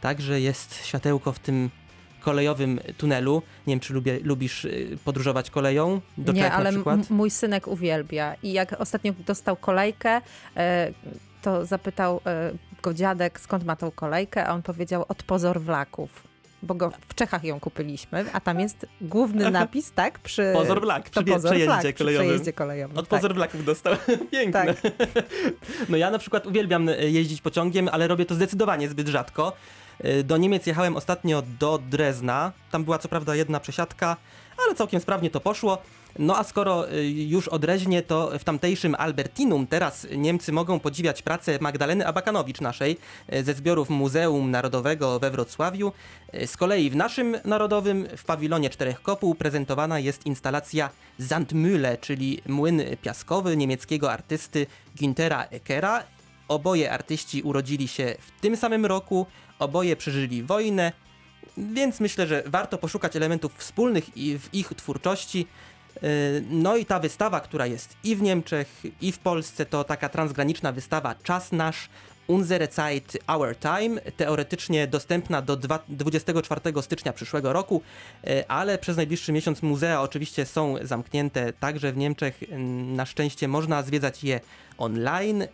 [0.00, 1.70] także jest światełko w tym
[2.24, 3.42] kolejowym tunelu.
[3.66, 7.10] Nie wiem, czy lubię, lubisz y, podróżować koleją do Nie, Czech ale na przykład?
[7.10, 8.34] mój synek uwielbia.
[8.42, 10.20] I jak ostatnio dostał kolejkę,
[10.56, 10.92] e,
[11.42, 12.52] to zapytał e,
[12.82, 16.34] go dziadek, skąd ma tą kolejkę, a on powiedział od pozor wlaków.
[16.62, 20.18] Bo go w Czechach ją kupiliśmy, a tam jest główny napis, tak?
[20.18, 22.28] Przy, Pozor to przy pozor przejeździe przy kolejowym.
[22.28, 22.98] przejeździe kolejowym.
[22.98, 23.18] Od tak.
[23.20, 23.94] pozor Blacków dostał.
[24.32, 24.74] Piękne.
[24.74, 24.92] Tak.
[25.88, 29.52] No ja na przykład uwielbiam e, jeździć pociągiem, ale robię to zdecydowanie zbyt rzadko.
[30.00, 32.52] E, Do Niemiec jechałem ostatnio do Drezna.
[32.70, 34.16] Tam była co prawda jedna przesiadka,
[34.66, 35.78] ale całkiem sprawnie to poszło.
[36.18, 41.22] No a skoro y, już o Dreźnie, to w tamtejszym Albertinum teraz Niemcy mogą podziwiać
[41.22, 42.96] pracę Magdaleny Abakanowicz naszej
[43.34, 45.92] y, ze zbiorów Muzeum Narodowego we Wrocławiu.
[46.34, 50.90] Y, Z kolei w naszym narodowym, w pawilonie Czterech Kopuł prezentowana jest instalacja
[51.20, 54.66] Zandmühle, czyli młyn piaskowy niemieckiego artysty
[55.00, 56.02] Günthera Eckera.
[56.48, 59.26] Oboje artyści urodzili się w tym samym roku,
[59.58, 60.92] oboje przeżyli wojnę,
[61.58, 65.46] więc myślę, że warto poszukać elementów wspólnych i w ich twórczości.
[66.02, 66.08] Yy,
[66.50, 70.72] No i ta wystawa, która jest i w Niemczech, i w Polsce, to taka transgraniczna
[70.72, 71.88] wystawa Czas Nasz,
[72.26, 77.82] Unsere Zeit, Our Time, teoretycznie dostępna do dwa- 24 stycznia przyszłego roku,
[78.24, 82.40] yy, ale przez najbliższy miesiąc muzea oczywiście są zamknięte także w Niemczech.
[82.96, 84.40] Na szczęście można zwiedzać je
[84.78, 85.44] online,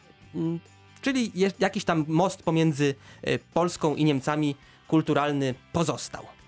[1.03, 4.57] czyli jakiś tam most pomiędzy yy, Polską i Niemcami
[4.89, 6.40] kulturalny pozostał.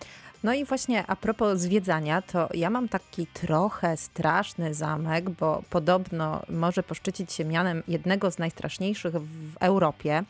[0.42, 6.42] No i właśnie a propos zwiedzania, to ja mam taki trochę straszny zamek, bo podobno
[6.48, 10.22] może poszczycić się mianem jednego z najstraszniejszych w Europie.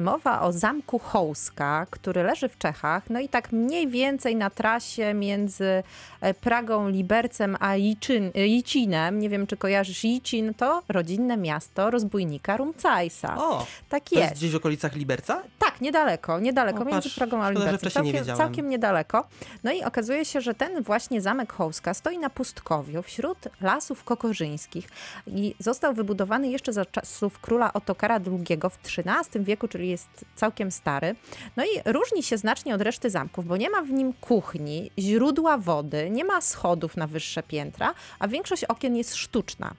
[0.00, 5.14] Mowa o zamku Hołska, który leży w Czechach, no i tak mniej więcej na trasie
[5.14, 5.82] między
[6.20, 9.18] e, Pragą, Libercem a Jicin, Jicinem.
[9.18, 13.36] Nie wiem, czy kojarzysz Jicin, to rodzinne miasto rozbójnika Rumcajsa.
[13.38, 14.40] O, tak to jest jest.
[14.40, 15.42] gdzieś w okolicach Liberca?
[15.58, 18.04] Tak, niedaleko, niedaleko, O, między patrz, Pragą a szkoda, Libercem.
[18.04, 19.24] nie Całkiem, całkiem niedaleko.
[19.64, 24.88] No i okazuje się, że ten właśnie zamek Hołska stoi na pustkowiu wśród lasów kokorzyńskich
[25.26, 30.70] i został wybudowany jeszcze za czasów króla Otokara II w XIII wieku, czyli jest całkiem
[30.70, 31.14] stary.
[31.56, 35.58] No i różni się znacznie od reszty zamków, bo nie ma w nim kuchni, źródła
[35.58, 39.74] wody, nie ma schodów na wyższe piętra, a większość okien jest sztuczna.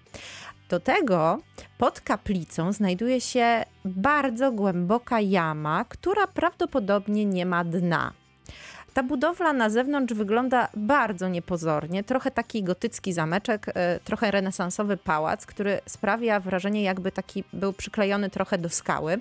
[0.69, 1.39] Do tego
[1.77, 8.13] pod kaplicą znajduje się bardzo głęboka jama, która prawdopodobnie nie ma dna.
[8.93, 12.03] Ta budowla na zewnątrz wygląda bardzo niepozornie.
[12.03, 18.29] Trochę taki gotycki zameczek, e, trochę renesansowy pałac, który sprawia wrażenie, jakby taki był przyklejony
[18.29, 19.19] trochę do skały.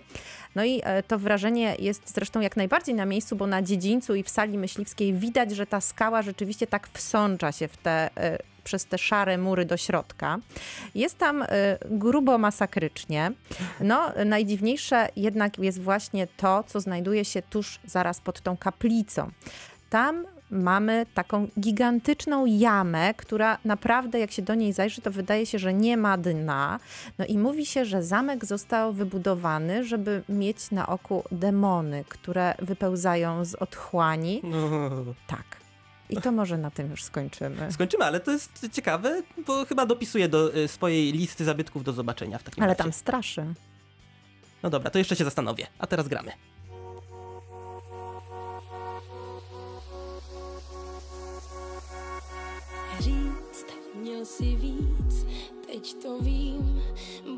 [0.59, 4.23] No i e, to wrażenie jest zresztą jak najbardziej na miejscu, bo na dziedzińcu i
[4.23, 8.87] w sali myśliwskiej widać, że ta skała rzeczywiście tak wsącza się w te, e, przez
[8.87, 10.39] te szare mury do środka.
[10.95, 11.47] Jest tam e,
[11.91, 13.33] grubo masakrycznie.
[13.81, 19.31] No, najdziwniejsze jednak jest właśnie to, co znajduje się tuż zaraz pod tą kaplicą.
[19.91, 25.59] Tam mamy taką gigantyczną jamę, która naprawdę, jak się do niej zajrzy, to wydaje się,
[25.59, 26.81] że nie ma dna.
[27.19, 33.45] No i mówi się, że zamek został wybudowany, żeby mieć na oku demony, które wypełzają
[33.45, 34.41] z otchłani.
[34.45, 34.71] No.
[35.27, 35.45] Tak.
[36.11, 37.73] I to może na tym już skończymy.
[37.73, 42.39] Skończymy, ale to jest ciekawe, bo chyba dopisuję do y, swojej listy zabytków do zobaczenia
[42.39, 42.83] w takim Ale razie.
[42.83, 43.55] tam straszy.
[44.63, 45.67] No dobra, to jeszcze się zastanowię.
[45.79, 46.33] A teraz gramy.
[54.19, 55.27] Měl si víc,
[55.67, 56.83] teď to vím,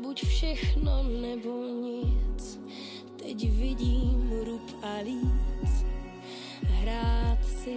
[0.01, 2.59] buď všechno nebo nic.
[3.15, 5.85] Teď vidím rub a líc,
[6.63, 7.75] hrát si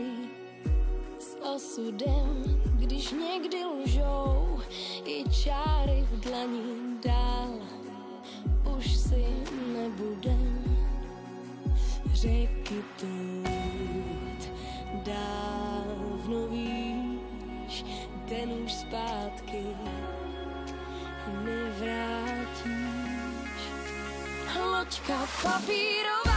[1.19, 4.61] s osudem, když někdy lžou,
[5.05, 7.59] i čáry v dlani dál,
[8.79, 9.25] už si
[9.73, 10.65] nebudem
[12.15, 14.49] řeky tut
[15.05, 16.84] dávno víš,
[18.29, 19.65] ten už zpátky
[21.45, 22.65] nevrátíš.
[24.71, 26.34] Loďka papírová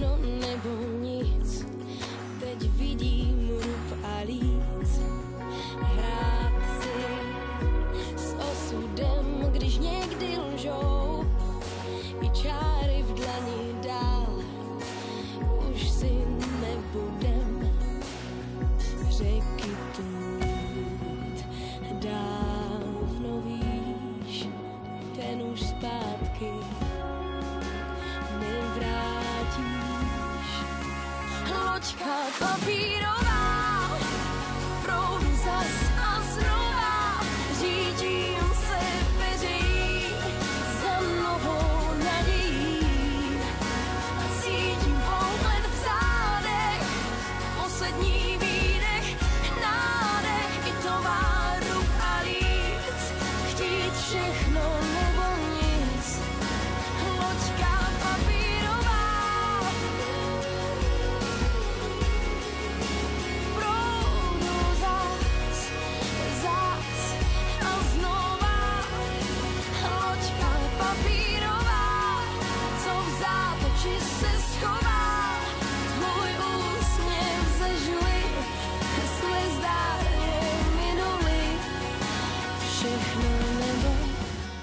[0.00, 0.39] no, no.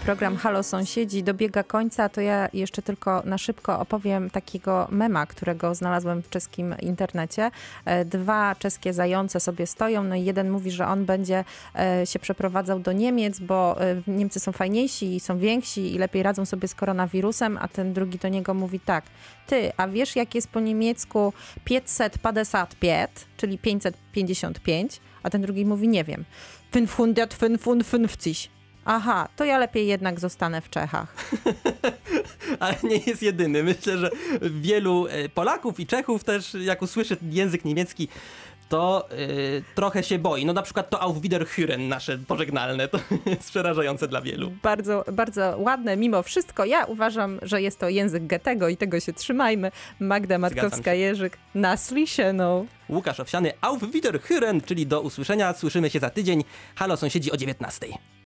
[0.08, 5.76] Program Halo Sąsiedzi dobiega końca, to ja jeszcze tylko na szybko opowiem takiego mema, którego
[5.76, 7.52] znalazłem w czeskim internecie.
[7.86, 11.44] E, Dwa czeskie zające sobie stoją, no i jeden mówi, że on będzie
[11.76, 16.46] e, się przeprowadzał do Niemiec, bo e, Niemcy są fajniejsi są więksi i lepiej radzą
[16.46, 19.06] sobie z koronawirusem, a ten drugi do niego mówi tak,
[19.48, 21.34] ty, a wiesz jak jest po niemiecku
[21.64, 26.26] 555, czyli 555, a ten drugi mówi nie wiem,
[26.72, 28.57] 555.
[28.90, 31.16] Aha, to ja lepiej jednak zostanę w Czechach.
[32.60, 33.64] Ale nie jest jedyny.
[33.64, 34.10] Myślę, że
[34.42, 38.08] wielu e, Polaków i Czechów też, jak usłyszy język niemiecki,
[38.70, 39.16] to e,
[39.76, 40.46] trochę się boi.
[40.46, 44.52] No na przykład to Auf Wiederhören nasze pożegnalne, to jest przerażające dla wielu.
[44.64, 46.66] Bardzo, bardzo ładne mimo wszystko.
[46.66, 49.72] Ja uważam, że jest to język Goethego i tego się trzymajmy.
[50.00, 52.66] Magda Matkowska-Jerzyk, nasłyszeno.
[52.90, 55.54] Łukasz Owsiany, Auf Wiederhören, czyli do usłyszenia.
[55.54, 56.44] Słyszymy się za tydzień.
[56.76, 57.88] Halo sąsiedzi o 19.